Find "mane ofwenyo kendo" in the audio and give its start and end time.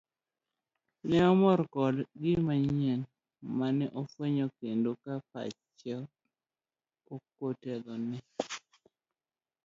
3.57-4.89